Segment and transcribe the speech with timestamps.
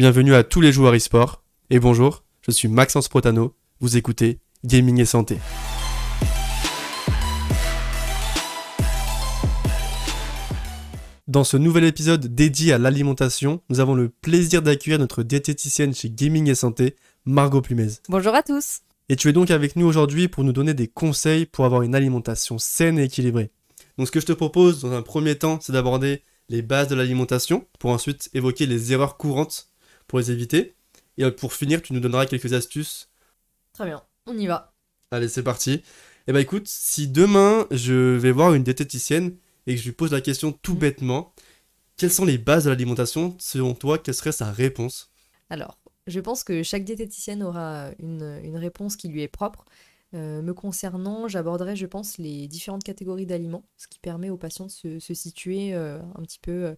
[0.00, 1.42] Bienvenue à tous les joueurs e-sport.
[1.68, 3.54] Et bonjour, je suis Maxence Protano.
[3.80, 5.36] Vous écoutez Gaming et Santé.
[11.28, 16.08] Dans ce nouvel épisode dédié à l'alimentation, nous avons le plaisir d'accueillir notre diététicienne chez
[16.08, 16.96] Gaming et Santé,
[17.26, 17.90] Margot Plumez.
[18.08, 18.78] Bonjour à tous.
[19.10, 21.94] Et tu es donc avec nous aujourd'hui pour nous donner des conseils pour avoir une
[21.94, 23.50] alimentation saine et équilibrée.
[23.98, 26.94] Donc ce que je te propose dans un premier temps, c'est d'aborder les bases de
[26.94, 29.69] l'alimentation, pour ensuite évoquer les erreurs courantes
[30.10, 30.74] pour les éviter.
[31.18, 33.08] Et euh, pour finir, tu nous donneras quelques astuces.
[33.72, 34.74] Très bien, on y va.
[35.12, 35.82] Allez, c'est parti.
[36.26, 39.36] Eh ben écoute, si demain je vais voir une diététicienne
[39.68, 40.78] et que je lui pose la question tout mhm.
[40.80, 41.32] bêtement,
[41.96, 43.36] quelles sont les bases de l'alimentation?
[43.38, 45.12] Selon toi, quelle serait sa réponse?
[45.48, 49.64] Alors, je pense que chaque diététicienne aura une, une réponse qui lui est propre.
[50.12, 54.66] Euh, me concernant, j'aborderai, je pense, les différentes catégories d'aliments, ce qui permet aux patients
[54.66, 56.74] de se, situer euh, un petit peu euh,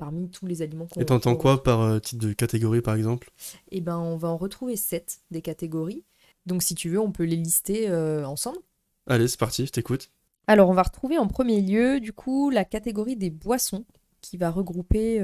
[0.00, 3.30] parmi tous les aliments qu'on Et t'entends quoi par type de catégorie, par exemple?
[3.70, 6.04] Eh ben, on va en retrouver sept des catégories.
[6.46, 7.92] Donc, si tu veux, on peut les lister
[8.24, 8.58] ensemble.
[9.06, 10.10] Allez, c'est parti, je t'écoute.
[10.46, 13.84] Alors, on va retrouver en premier lieu, du coup, la catégorie des boissons,
[14.22, 15.22] qui va regrouper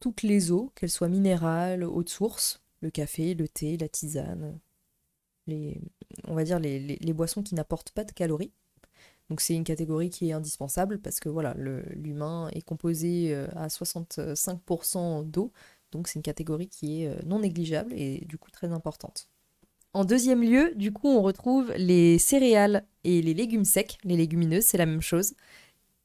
[0.00, 4.58] toutes les eaux, qu'elles soient minérales, eau de source, le café, le thé, la tisane,
[5.46, 5.80] les,
[6.26, 8.52] on va dire les, boissons qui n'apportent pas de calories.
[9.28, 13.68] Donc c'est une catégorie qui est indispensable parce que voilà, l'humain est composé euh, à
[13.68, 15.52] 65% d'eau,
[15.92, 19.28] donc c'est une catégorie qui est euh, non négligeable et du coup très importante.
[19.94, 24.64] En deuxième lieu, du coup, on retrouve les céréales et les légumes secs, les légumineuses,
[24.64, 25.34] c'est la même chose.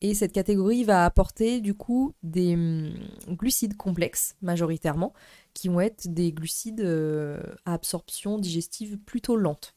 [0.02, 2.94] Et cette catégorie va apporter du coup des hum,
[3.30, 5.14] glucides complexes majoritairement,
[5.54, 9.76] qui vont être des glucides euh, à absorption digestive plutôt lente.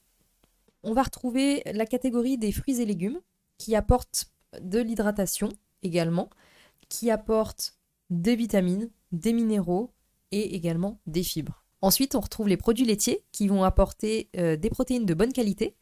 [0.83, 3.20] On va retrouver la catégorie des fruits et légumes
[3.59, 4.27] qui apportent
[4.61, 5.49] de l'hydratation
[5.83, 6.31] également,
[6.89, 7.75] qui apportent
[8.11, 9.93] des vitamines, des minéraux
[10.33, 11.65] et également des fibres.
[11.83, 15.77] Ensuite, on retrouve les produits laitiers qui vont apporter euh, des protéines de bonne qualité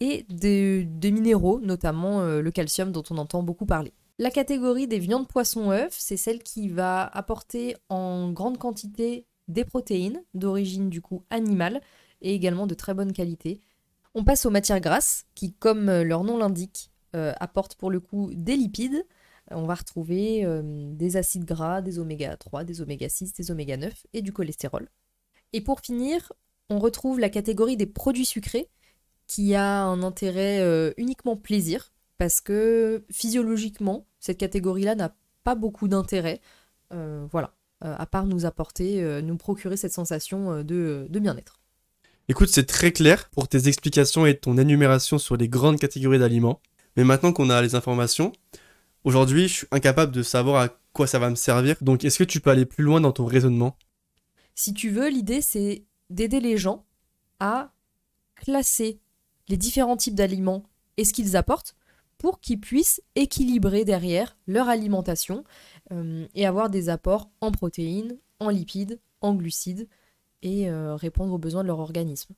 [0.00, 3.92] et des, minéraux, notamment euh, le calcium dont on entend beaucoup parler.
[4.18, 9.64] La catégorie des viandes, poissons, œufs, c'est celle qui va apporter en grande quantité des
[9.64, 11.80] protéines d'origine du coup animale
[12.20, 13.60] et également de très bonne qualité.
[14.14, 18.00] On passe aux matières grasses qui, comme euh, leur nom l'indique, euh, apportent pour le
[18.00, 19.04] coup des lipides.
[19.50, 20.62] On va retrouver euh,
[20.94, 24.88] des acides gras, des oméga 3, des oméga 6, des oméga 9 et du cholestérol.
[25.52, 26.32] Et pour finir,
[26.68, 28.68] on retrouve la catégorie des produits sucrés
[29.26, 35.14] qui a un intérêt uniquement plaisir parce que physiologiquement, cette catégorie-là n'a
[35.44, 36.40] pas beaucoup d'intérêt.
[36.92, 37.54] Euh, voilà,
[37.84, 41.60] euh, à part nous apporter, euh, nous procurer cette sensation de bien-être.
[42.28, 46.60] Écoute, c'est très clair pour tes explications et ton énumération sur les grandes catégories d'aliments.
[46.98, 48.32] Mais maintenant qu'on a les informations,
[49.04, 51.76] aujourd'hui, je suis incapable de savoir à quoi ça va me servir.
[51.80, 53.76] Donc, est-ce que tu peux aller plus loin dans ton raisonnement?
[54.56, 56.86] Si tu veux, l'idée, c'est d'aider les gens
[57.38, 57.70] à
[58.34, 58.98] classer
[59.46, 60.64] les différents types d'aliments
[60.96, 61.76] et ce qu'ils apportent
[62.18, 65.44] pour qu'ils puissent équilibrer derrière leur alimentation
[65.92, 69.86] euh, et avoir des apports en protéines, en lipides, en glucides
[70.42, 72.34] et euh, répondre aux besoins de leur organisme.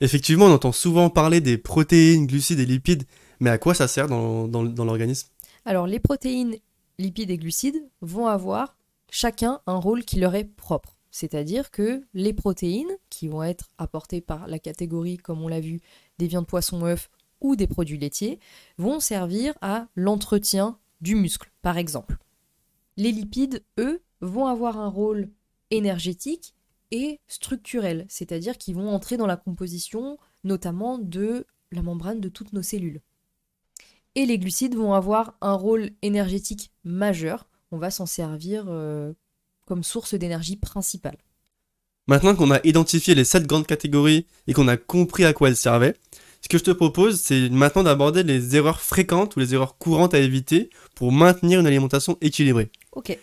[0.00, 3.04] Effectivement, on entend souvent parler des protéines, glucides et lipides,
[3.40, 5.28] mais à quoi ça sert dans, l'organisme?
[5.64, 6.56] Alors les protéines,
[6.98, 8.76] lipides et glucides vont avoir
[9.10, 10.96] chacun un rôle qui leur est propre.
[11.10, 15.80] C'est-à-dire que les protéines, qui vont être apportées par la catégorie, comme on l'a vu,
[16.18, 17.10] des viandes, poissons, œufs
[17.40, 18.38] ou des produits laitiers
[18.76, 22.18] vont servir à l'entretien du muscle, par exemple.
[22.96, 25.28] Les lipides, eux, vont avoir un rôle
[25.70, 26.54] énergétique
[26.90, 32.52] et structurel, c'est-à-dire qu'ils vont entrer dans la composition notamment de la membrane de toutes
[32.52, 33.00] nos cellules.
[34.14, 39.12] Et les glucides vont avoir un rôle énergétique majeur, on va s'en servir euh,
[39.66, 41.18] comme source d'énergie principale.
[42.06, 45.56] Maintenant qu'on a identifié les sept grandes catégories et qu'on a compris à quoi elles
[45.56, 45.94] servaient,
[46.40, 50.14] ce que je te propose, c'est maintenant d'aborder les erreurs fréquentes ou les erreurs courantes
[50.14, 52.70] à éviter pour maintenir une alimentation équilibrée.
[52.92, 53.18] Ok.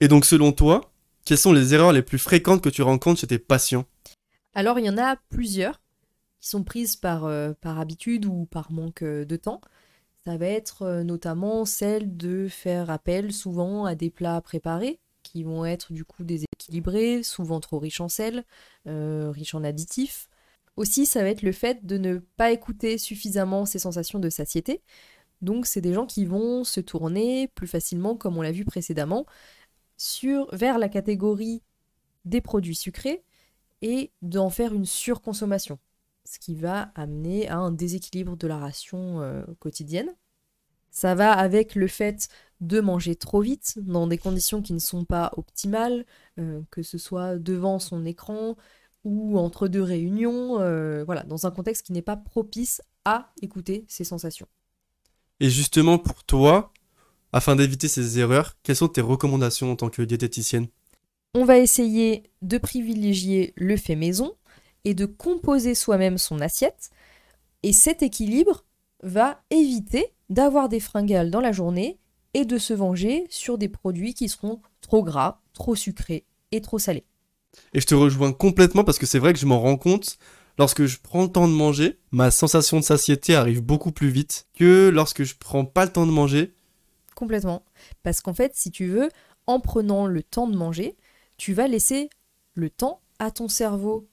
[0.00, 0.92] Et donc, selon toi,
[1.24, 3.86] quelles sont les erreurs les plus fréquentes que tu rencontres chez tes patients?
[4.54, 5.80] Alors, il y en a plusieurs
[6.40, 9.60] qui sont prises par, euh, par habitude ou par manque euh, de temps.
[10.24, 15.44] Ça va être euh, notamment celle de faire appel souvent à des plats préparés qui
[15.44, 18.44] vont être du coup déséquilibrés, souvent trop riches en sel,
[18.86, 20.30] riches en additifs,
[20.80, 24.82] aussi, ça va être le fait de ne pas écouter suffisamment ces sensations de satiété.
[25.42, 29.26] Donc, c'est des gens qui vont se tourner plus facilement, comme on l'a vu précédemment,
[29.98, 31.62] sur, vers la catégorie
[32.24, 33.24] des produits sucrés
[33.82, 35.78] et d'en faire une surconsommation,
[36.24, 40.14] ce qui va amener à un déséquilibre de la ration euh, quotidienne.
[40.90, 42.28] Ça va avec le fait
[42.60, 46.04] de manger trop vite, dans des conditions qui ne sont pas optimales,
[46.38, 48.56] euh, que ce soit devant son écran
[49.04, 53.86] ou entre deux réunions, euh, voilà, dans un contexte qui n'est pas propice à écouter
[53.88, 54.46] ses sensations.
[55.40, 56.72] Et justement pour toi,
[57.32, 60.66] afin d'éviter ces erreurs, quelles sont tes recommandations en tant que diététicienne?
[61.34, 64.34] On va essayer de privilégier le fait maison
[64.84, 66.90] et de composer soi-même son assiette.
[67.62, 68.64] Et cet équilibre
[69.02, 71.98] va éviter d'avoir des fringales dans la journée
[72.34, 76.78] et de se venger sur des produits qui seront trop gras, trop sucrés et trop
[76.78, 77.04] salés.
[77.74, 80.18] Et je te rejoins complètement parce que c'est vrai que je m'en rends compte.
[80.58, 84.46] Lorsque je prends le temps de manger, ma sensation de satiété arrive beaucoup plus vite
[84.54, 86.54] que lorsque je prends pas le temps de manger.
[87.14, 87.64] Complètement.
[88.02, 89.08] Parce qu'en fait, si tu veux,
[89.46, 90.96] en prenant le temps de manger,
[91.36, 92.10] tu vas laisser
[92.54, 94.09] le temps à ton cerveau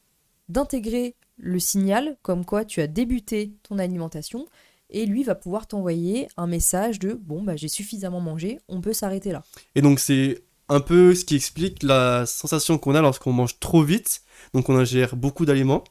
[0.50, 4.48] d'intégrer le signal comme quoi tu as débuté ton alimentation
[4.90, 8.94] et lui va pouvoir t'envoyer un message de bon bah j'ai suffisamment mangé, on peut
[8.94, 9.44] s'arrêter là.
[9.76, 13.84] Et donc c'est un peu ce qui explique la sensation qu'on a lorsqu'on mange trop
[13.84, 14.22] vite,
[14.54, 15.84] donc on ingère beaucoup d'aliments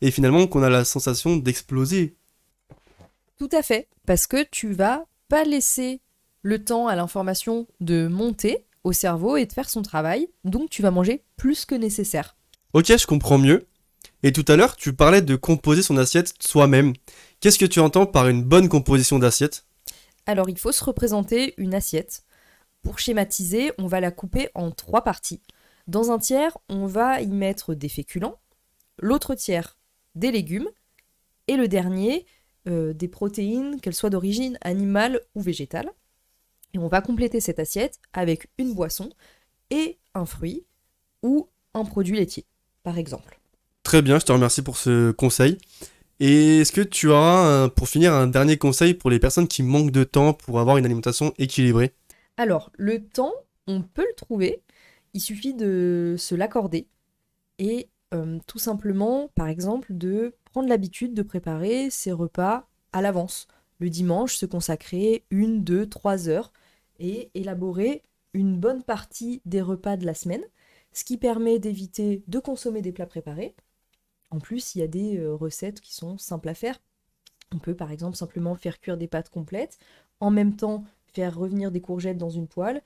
[0.00, 2.16] et finalement qu'on a la sensation d'exploser.
[3.38, 6.00] Tout à fait, parce que tu vas pas laisser
[6.42, 10.82] le temps à l'information de monter au cerveau et de faire son travail, donc tu
[10.82, 12.36] vas manger plus que nécessaire.
[12.74, 13.66] Ok, je comprends mieux.
[14.24, 16.94] Et tout à l'heure, tu parlais de composer son assiette soi-même.
[17.40, 19.66] Qu'est-ce que tu entends par une bonne composition d'assiette?
[20.24, 22.24] Alors il faut se représenter une assiette.
[22.82, 25.42] Pour schématiser, on va la couper en trois parties.
[25.88, 28.40] Dans un tiers, on va y mettre des féculents,
[28.98, 29.76] l'autre tiers,
[30.14, 30.70] des légumes,
[31.46, 32.24] et le dernier,
[32.66, 35.90] euh, des protéines, qu'elles soient d'origine animale ou végétale.
[36.72, 39.10] Et on va compléter cette assiette avec une boisson
[39.68, 40.64] et un fruit
[41.22, 42.46] ou un produit laitier,
[42.84, 43.38] par exemple.
[43.94, 45.56] Très bien, je te remercie pour ce conseil.
[46.18, 49.92] Et est-ce que tu as, pour finir, un dernier conseil pour les personnes qui manquent
[49.92, 51.94] de temps pour avoir une alimentation équilibrée?
[52.36, 53.32] Alors, le temps,
[53.68, 54.64] on peut le trouver.
[55.12, 56.88] Il suffit de se l'accorder.
[57.60, 63.46] Et euh, tout simplement, par exemple, de prendre l'habitude de préparer ses repas à l'avance.
[63.78, 66.52] Le dimanche, se consacrer une, deux, trois heures
[66.98, 68.02] et élaborer
[68.32, 70.42] une bonne partie des repas de la semaine,
[70.92, 73.54] ce qui permet d'éviter de consommer des plats préparés.
[74.34, 76.80] En plus, il y a des euh, recettes qui sont simples à faire.
[77.54, 79.78] On peut par exemple simplement faire cuire des pâtes complètes,
[80.18, 82.82] en même temps faire revenir des courgettes dans une poêle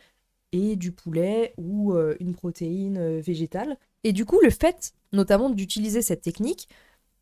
[0.53, 3.79] et du poulet ou euh, une protéine euh, végétale.
[4.05, 6.69] Et du coup, le fait notamment d'utiliser cette technique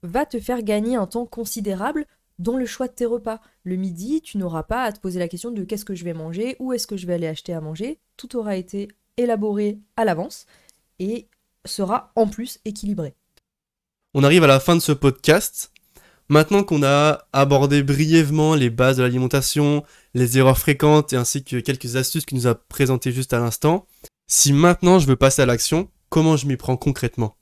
[0.03, 2.05] va te faire gagner un temps considérable
[2.41, 3.41] dans le choix de tes repas.
[3.63, 6.15] Le midi, tu n'auras pas à te poser la question de qu'est-ce que je vais
[6.15, 8.01] manger, où est-ce que je vais aller acheter à manger.
[8.17, 8.89] Tout aura été
[9.19, 10.47] élaboré à l'avance
[10.99, 11.29] et
[11.65, 13.15] sera en plus équilibré.
[14.19, 15.71] On arrive à la fin de ce podcast.
[16.31, 19.85] Maintenant qu'on a abordé brièvement les bases de l'alimentation,
[20.15, 23.87] les erreurs fréquentes et ainsi que quelques astuces qu'il nous a présentées juste à l'instant,
[24.27, 27.37] si maintenant je veux passer à l'action, comment je m'y prends concrètement?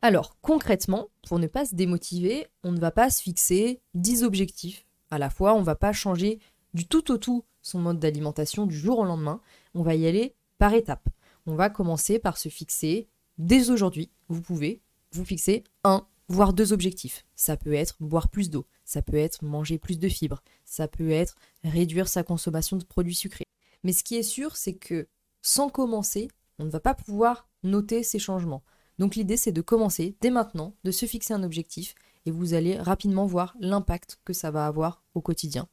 [0.00, 4.86] Alors, concrètement, pour ne pas se démotiver, on ne va pas se fixer 10 objectifs
[5.10, 6.38] à la fois, on ne va pas changer
[6.72, 9.42] du tout au tout son mode d'alimentation du jour au lendemain,
[9.74, 11.10] on va y aller par étapes.
[11.44, 14.80] On va commencer par se fixer dès aujourd'hui, vous pouvez
[15.12, 17.24] vous fixer un, voire deux objectifs.
[17.36, 21.10] Ça peut être boire plus d'eau, ça peut être manger plus de fibres, ça peut
[21.10, 23.46] être réduire sa consommation de produits sucrés.
[23.84, 25.08] Mais ce qui est sûr, c'est que
[25.42, 26.28] sans commencer,
[26.58, 28.62] on ne va pas pouvoir noter ces changements.
[28.98, 31.94] Donc l'idée, c'est de commencer dès maintenant, de se fixer un objectif,
[32.26, 35.68] et vous allez rapidement voir l'impact que ça va avoir au quotidien.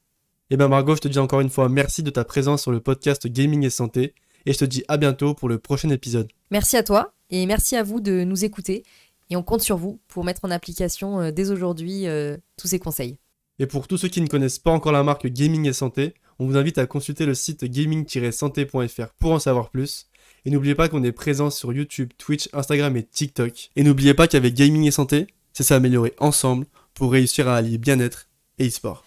[0.52, 2.80] Eh bien Margot, je te dis encore une fois merci de ta présence sur le
[2.80, 4.14] podcast Gaming et Santé,
[4.46, 6.32] et je te dis à bientôt pour le prochain épisode.
[6.52, 8.84] Merci à toi, et merci à vous de nous écouter.
[9.30, 12.80] Et on compte sur vous pour mettre en application euh, dès aujourd'hui euh, tous ces
[12.80, 13.18] conseils.
[13.60, 16.46] Et pour tous ceux qui ne connaissent pas encore la marque Gaming et Santé, on
[16.46, 20.08] vous invite à consulter le site gaming-santé.fr pour en savoir plus.
[20.46, 23.72] Et n'oubliez pas qu'on est présent sur YouTube, Twitch, Instagram et TikTok.
[23.76, 28.28] Et n'oubliez pas qu'avec Gaming et Santé, c'est s'améliorer ensemble pour réussir à allier bien-être
[28.60, 29.06] et e-sport.